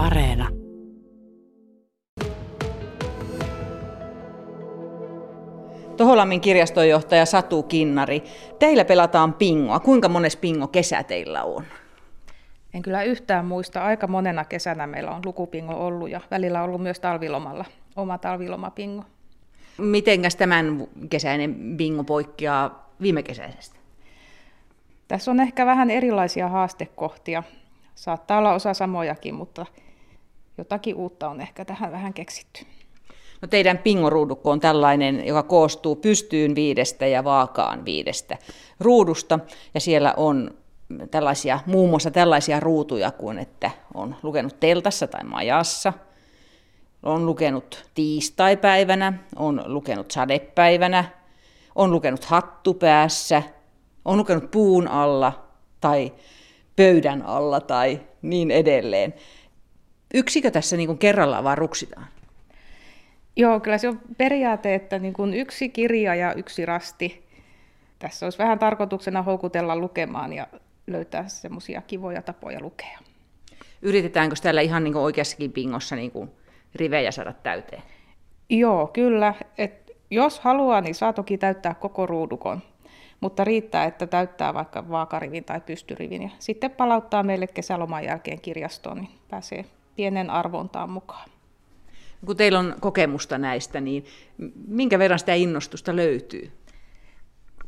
[0.00, 0.48] Areena.
[5.96, 8.22] Toholammin kirjastonjohtaja Satu Kinnari,
[8.58, 9.80] teillä pelataan pingoa.
[9.80, 11.64] Kuinka mones pingo kesä teillä on?
[12.74, 13.84] En kyllä yhtään muista.
[13.84, 17.64] Aika monena kesänä meillä on lukupingo ollut ja välillä ollut myös talvilomalla
[17.96, 19.04] oma talvilomapingo.
[19.78, 23.76] Mitenkäs tämän kesäinen bingo poikkeaa viime kesäisestä?
[25.08, 27.42] Tässä on ehkä vähän erilaisia haastekohtia.
[27.94, 29.66] Saattaa olla osa samojakin, mutta
[30.60, 32.66] jotakin uutta on ehkä tähän vähän keksitty.
[33.42, 38.38] No teidän pingoruudukko on tällainen, joka koostuu pystyyn viidestä ja vaakaan viidestä
[38.80, 39.38] ruudusta.
[39.74, 40.50] Ja siellä on
[41.10, 45.92] tällaisia, muun muassa tällaisia ruutuja kuin, että on lukenut teltassa tai majassa,
[47.02, 51.04] on lukenut tiistaipäivänä, on lukenut sadepäivänä,
[51.74, 53.42] on lukenut hattupäässä,
[54.04, 55.44] on lukenut puun alla
[55.80, 56.12] tai
[56.76, 59.14] pöydän alla tai niin edelleen.
[60.14, 62.06] Yksikö tässä niin kuin kerrallaan vaan ruksitaan?
[63.36, 67.24] Joo, kyllä se on periaate, että niin kuin yksi kirja ja yksi rasti.
[67.98, 70.46] Tässä olisi vähän tarkoituksena houkutella lukemaan ja
[70.86, 72.98] löytää semmoisia kivoja tapoja lukea.
[73.82, 76.30] Yritetäänkö täällä ihan niin kuin oikeassakin pingossa niin kuin
[76.74, 77.82] rivejä saada täyteen?
[78.48, 79.34] Joo, kyllä.
[79.58, 82.62] Et jos haluaa, niin saa toki täyttää koko ruudukon,
[83.20, 88.96] mutta riittää, että täyttää vaikka vaakarivin tai pystyrivin ja sitten palauttaa meille kesäloman jälkeen kirjastoon,
[88.96, 89.64] niin pääsee
[90.00, 91.30] pienen arvontaan mukaan.
[92.26, 94.04] Kun teillä on kokemusta näistä, niin
[94.68, 96.52] minkä verran sitä innostusta löytyy?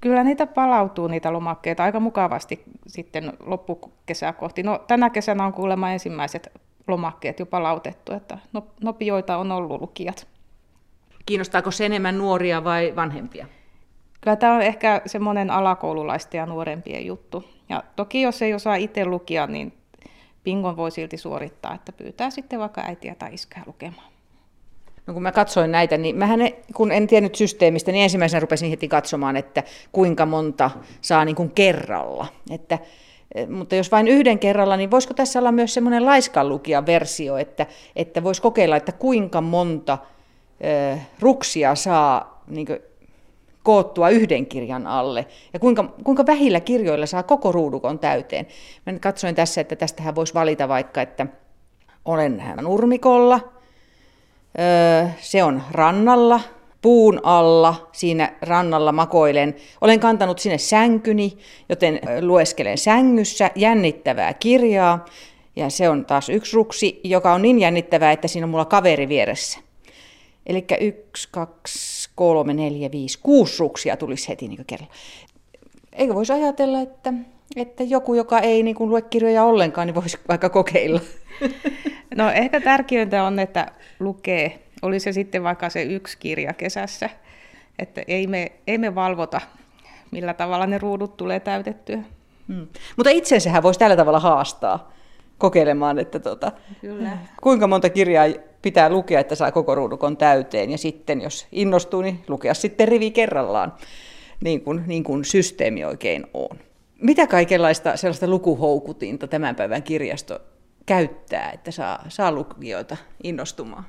[0.00, 4.62] Kyllä niitä palautuu, niitä lomakkeita, aika mukavasti sitten loppukesää kohti.
[4.62, 6.48] No, tänä kesänä on kuulemma ensimmäiset
[6.88, 10.26] lomakkeet jo palautettu, että no, nopioita on ollut lukijat.
[11.26, 13.46] Kiinnostaako se enemmän nuoria vai vanhempia?
[14.20, 17.44] Kyllä tämä on ehkä semmoinen alakoululaisten ja nuorempien juttu.
[17.68, 19.77] Ja toki jos ei osaa itse lukia, niin
[20.48, 24.06] pingon voi silti suorittaa, että pyytää sitten vaikka äitiä tai iskää lukemaan.
[25.06, 26.40] No kun mä katsoin näitä, niin mähän
[26.74, 29.62] kun en tiennyt systeemistä, niin ensimmäisenä rupesin heti katsomaan, että
[29.92, 32.26] kuinka monta saa niin kuin kerralla.
[32.50, 32.78] Että,
[33.34, 37.66] eh, mutta jos vain yhden kerralla, niin voisiko tässä olla myös semmoinen laiskanlukijan versio, että,
[37.96, 39.98] että voisi kokeilla, että kuinka monta
[40.92, 42.78] äh, ruksia saa niin kuin,
[43.62, 48.46] koottua yhden kirjan alle ja kuinka, kuinka vähillä kirjoilla saa koko ruudukon täyteen.
[48.86, 51.26] Mä katsoin tässä, että tästähän voisi valita vaikka, että
[52.04, 53.40] olen nurmikolla–
[55.20, 56.40] se on rannalla,
[56.82, 59.54] puun alla, siinä rannalla makoilen.
[59.80, 61.38] Olen kantanut sinne sänkyni,
[61.68, 65.04] joten lueskelen sängyssä jännittävää kirjaa.
[65.56, 69.08] Ja se on taas yksi ruksi, joka on niin jännittävää, että siinä on mulla kaveri
[69.08, 69.58] vieressä.
[70.48, 74.94] Eli yksi, kaksi, kolme, neljä, viisi, kuusi ruksia tulisi heti niin kerralla.
[75.92, 77.12] Eikö voisi ajatella, että,
[77.56, 81.00] että joku, joka ei niin kuin lue kirjoja ollenkaan, niin voisi vaikka kokeilla?
[82.16, 87.10] No ehkä tärkeintä on, että lukee, oli se sitten vaikka se yksi kirja kesässä,
[87.78, 89.40] että ei me, ei me valvota,
[90.10, 91.98] millä tavalla ne ruudut tulee täytettyä.
[92.48, 92.66] Hmm.
[92.96, 94.92] Mutta itsensähän voisi tällä tavalla haastaa
[95.38, 97.10] kokeilemaan, että tota, Kyllä.
[97.42, 98.26] kuinka monta kirjaa
[98.62, 100.70] pitää lukea, että saa koko ruudukon täyteen.
[100.70, 103.72] Ja sitten, jos innostuu, niin lukea sitten rivi kerrallaan,
[104.40, 106.58] niin kuin, niin kuin systeemi oikein on.
[107.02, 110.40] Mitä kaikenlaista sellaista lukuhoukutinta tämän päivän kirjasto
[110.86, 113.84] käyttää, että saa, saa lukijoita innostumaan?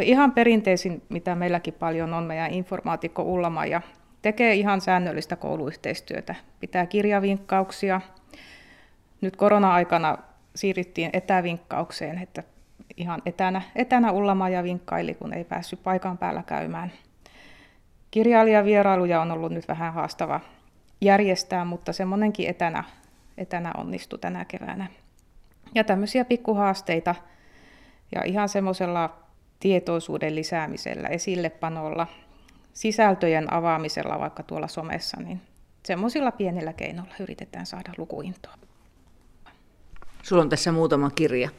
[0.00, 3.80] Ihan perinteisin, mitä meilläkin paljon on, meidän informaatikko Ullama ja
[4.22, 6.34] tekee ihan säännöllistä kouluyhteistyötä.
[6.60, 8.00] Pitää kirjavinkkauksia.
[9.20, 10.18] Nyt korona-aikana
[10.54, 12.42] siirryttiin etävinkkaukseen, että
[12.96, 16.92] ihan etänä, etänä Ullama ja vinkkaili, kun ei päässyt paikan päällä käymään.
[18.10, 20.40] Kirjailijavierailuja on ollut nyt vähän haastava
[21.00, 22.84] järjestää, mutta semmoinenkin etänä,
[23.38, 24.86] etänä onnistui tänä keväänä.
[25.74, 27.14] Ja tämmöisiä pikkuhaasteita
[28.14, 29.16] ja ihan semmoisella
[29.60, 32.06] tietoisuuden lisäämisellä, esillepanolla,
[32.72, 35.40] sisältöjen avaamisella vaikka tuolla somessa, niin
[35.82, 38.54] semmoisilla pienillä keinoilla yritetään saada lukuintoa.
[40.22, 41.50] Sulla on tässä muutama kirja,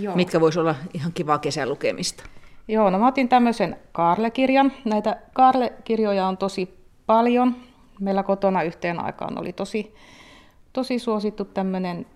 [0.00, 0.16] Joo.
[0.16, 2.24] mitkä voisi olla ihan kivaa kesälukemista.
[2.68, 4.72] Joo, no mä otin tämmöisen Kaarle-kirjan.
[4.84, 7.56] Näitä Kaarle-kirjoja on tosi paljon.
[8.00, 9.94] Meillä kotona yhteen aikaan oli tosi,
[10.72, 12.06] tosi suosittu tämmöinen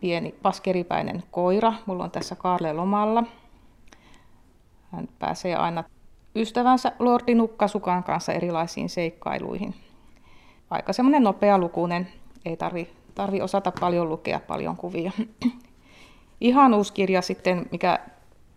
[0.00, 1.72] pieni paskeripäinen koira.
[1.86, 3.24] Mulla on tässä Kaarle lomalla.
[4.92, 5.84] Hän pääsee aina
[6.36, 9.74] ystävänsä Lordi Nukkasukan kanssa erilaisiin seikkailuihin.
[10.70, 12.08] Aika semmoinen nopea lukunen,
[12.44, 15.12] ei tarvi, tarvi osata paljon lukea paljon kuvia.
[16.40, 17.98] Ihan uusi kirja sitten, mikä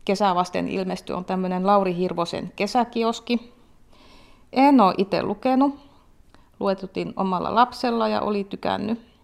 [0.06, 3.54] kesää vasten ilmestyi, on tämmöinen Lauri Hirvosen kesäkioski.
[4.54, 5.80] En ole itse lukenut.
[6.60, 9.16] Luetutin omalla lapsella ja oli tykännyt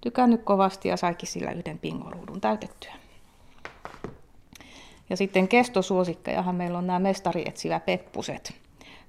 [0.00, 2.92] tykännyt kovasti ja saikin sillä yhden pingoruudun täytettyä.
[5.10, 8.54] Ja sitten kestosuosikkejahan meillä on nämä mestarietsivä peppuset.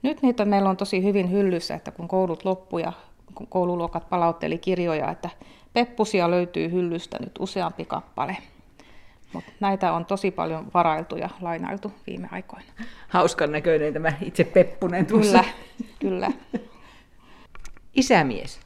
[0.02, 2.94] Nyt niitä meillä on tosi hyvin hyllyssä, että kun koulut loppu ja
[3.50, 5.30] koululuokat palautteli kirjoja, että
[5.74, 8.38] peppusia löytyy hyllystä nyt useampi kappale.
[9.34, 12.66] Mutta näitä on tosi paljon varailtu ja lainailtu viime aikoina.
[13.08, 15.40] Hauskan näköinen tämä itse peppunen tuossa.
[15.40, 15.52] Kyllä,
[16.00, 16.32] kyllä.
[17.94, 18.60] Isämies.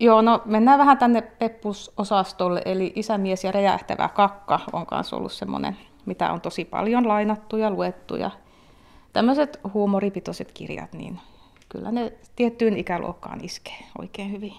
[0.00, 5.76] Joo, no mennään vähän tänne peppusosastolle, eli isämies ja räjähtävä kakka on kanssa ollut semmoinen,
[6.06, 8.16] mitä on tosi paljon lainattu ja luettu.
[8.16, 8.30] Ja
[9.12, 11.20] tämmöiset huumoripitoiset kirjat, niin
[11.76, 14.52] kyllä ne tiettyyn ikäluokkaan iskee oikein hyvin.